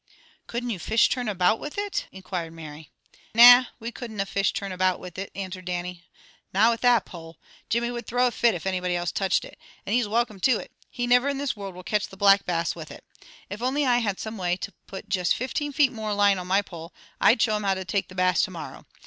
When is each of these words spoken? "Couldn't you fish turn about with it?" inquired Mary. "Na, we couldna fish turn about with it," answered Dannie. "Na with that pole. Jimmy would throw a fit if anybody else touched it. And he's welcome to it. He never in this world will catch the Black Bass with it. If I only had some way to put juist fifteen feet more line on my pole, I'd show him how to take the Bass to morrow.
"Couldn't 0.47 0.71
you 0.71 0.79
fish 0.79 1.09
turn 1.09 1.27
about 1.29 1.59
with 1.59 1.77
it?" 1.77 2.07
inquired 2.11 2.53
Mary. 2.53 2.89
"Na, 3.35 3.65
we 3.79 3.91
couldna 3.91 4.25
fish 4.25 4.51
turn 4.51 4.71
about 4.71 4.99
with 4.99 5.15
it," 5.19 5.29
answered 5.35 5.65
Dannie. 5.65 6.03
"Na 6.51 6.71
with 6.71 6.81
that 6.81 7.05
pole. 7.05 7.37
Jimmy 7.69 7.91
would 7.91 8.07
throw 8.07 8.25
a 8.25 8.31
fit 8.31 8.55
if 8.55 8.65
anybody 8.65 8.95
else 8.95 9.11
touched 9.11 9.45
it. 9.45 9.59
And 9.85 9.93
he's 9.93 10.07
welcome 10.07 10.39
to 10.39 10.57
it. 10.57 10.71
He 10.89 11.05
never 11.05 11.29
in 11.29 11.37
this 11.37 11.55
world 11.55 11.75
will 11.75 11.83
catch 11.83 12.07
the 12.07 12.17
Black 12.17 12.47
Bass 12.47 12.73
with 12.73 12.89
it. 12.89 13.03
If 13.47 13.61
I 13.61 13.65
only 13.67 13.83
had 13.83 14.19
some 14.19 14.39
way 14.39 14.57
to 14.57 14.71
put 14.87 15.07
juist 15.07 15.35
fifteen 15.35 15.71
feet 15.71 15.91
more 15.91 16.15
line 16.15 16.39
on 16.39 16.47
my 16.47 16.63
pole, 16.63 16.91
I'd 17.19 17.39
show 17.39 17.55
him 17.55 17.61
how 17.61 17.75
to 17.75 17.85
take 17.85 18.07
the 18.07 18.15
Bass 18.15 18.41
to 18.41 18.49
morrow. 18.49 18.87